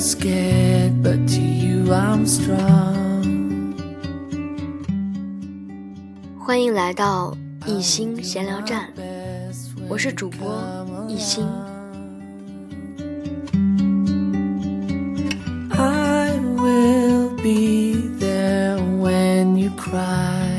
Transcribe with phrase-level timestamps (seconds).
[0.00, 3.74] scared, but to you I'm strong.
[6.38, 8.88] 欢迎来到一心闲聊站，
[9.88, 10.60] 我是主播
[11.06, 11.46] 一心。
[15.70, 20.58] I will be there when you cry.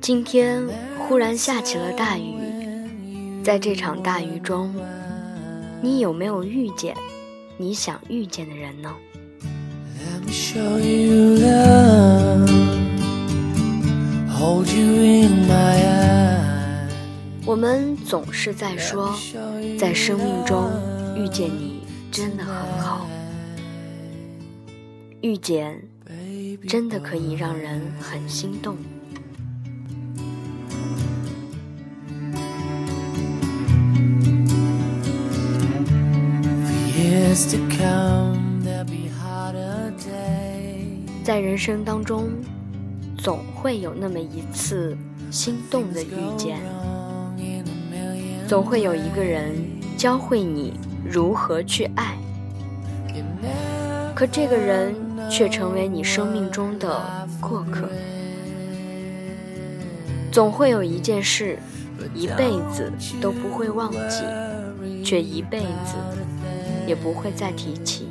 [0.00, 0.62] 今天
[0.98, 2.34] 忽然下起了大雨，
[3.42, 4.72] 在这场大雨中，
[5.80, 6.96] 你有没有遇见
[7.56, 8.92] 你想遇见的人呢
[9.96, 12.48] ？Let me show you love.
[14.28, 15.78] Hold you in my.
[17.46, 19.16] 我们总是在说，
[19.78, 20.68] 在生命中
[21.16, 23.08] 遇见你真的很好，
[25.20, 25.82] 遇见
[26.66, 28.76] 真的可以让人很心动。
[41.22, 42.28] 在人生当中，
[43.18, 44.96] 总会有那么一次
[45.30, 46.58] 心动的遇见.
[48.46, 49.54] 总会有一个人
[49.96, 50.72] 教会你
[51.04, 52.16] 如何去爱，
[54.14, 54.94] 可这个人
[55.30, 57.88] 却成为你生命中的过客。
[60.32, 61.58] 总会有一件事，
[62.14, 64.24] 一辈子都不会忘记，
[65.04, 65.94] 却一辈子
[66.88, 68.08] 也不会再提起。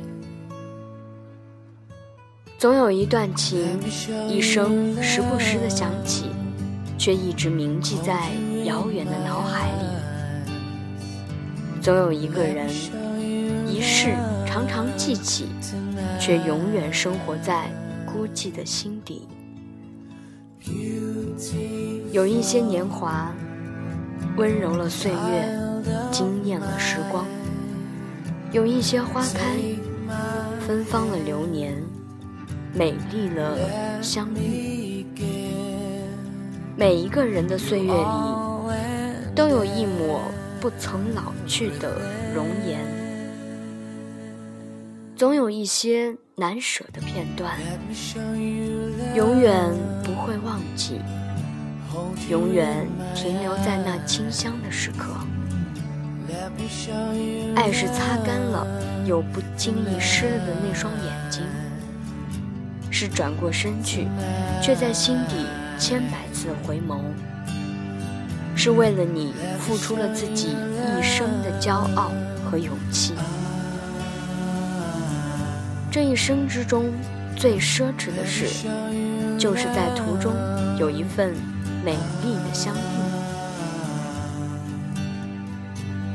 [2.56, 3.78] 总有一段情，
[4.28, 6.26] 一生时不时的想起，
[6.96, 8.30] 却一直铭记在
[8.64, 9.84] 遥远的脑海里。
[11.82, 12.68] 总有一个人，
[13.66, 14.14] 一世
[14.46, 15.46] 常常记起，
[16.20, 17.68] 却永远生活在
[18.06, 19.26] 孤寂的心底。
[22.12, 23.32] 有一些年华，
[24.36, 25.48] 温柔了岁月，
[26.10, 27.24] 惊艳了时光；
[28.50, 29.58] 有一些花开，
[30.66, 31.74] 芬芳了流年，
[32.72, 35.04] 美丽了相遇。
[36.74, 40.22] 每一个人的岁月里，都有一抹
[40.60, 42.00] 不曾老去的
[42.32, 42.80] 容颜，
[45.16, 47.58] 总有一些难舍的片段，
[49.14, 49.70] 永远
[50.04, 51.00] 不会忘记，
[52.30, 55.06] 永远停留在那清香的时刻。
[57.54, 58.66] 爱是擦干了
[59.06, 61.42] 又不经意湿了的那双眼睛，
[62.90, 64.06] 是转过身去，
[64.62, 65.46] 却在心底
[65.78, 67.00] 千百次回眸，
[68.54, 72.12] 是为了你付出了自己一生的骄傲
[72.44, 73.14] 和勇气。
[75.90, 76.92] 这一生之中，
[77.34, 78.46] 最奢侈的事，
[79.38, 80.32] 就是在途中
[80.78, 81.34] 有一份
[81.82, 82.78] 美丽的相遇，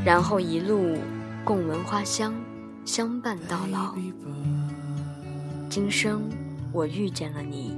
[0.06, 0.98] 然后一路
[1.46, 2.34] 共闻花香，
[2.84, 3.96] 相伴到老。
[5.70, 6.24] 今生
[6.74, 7.76] 我遇见了你，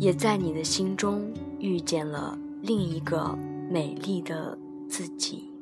[0.00, 3.36] 也在你的心中遇见了另一个
[3.70, 4.56] 美丽的
[4.88, 5.53] 自己。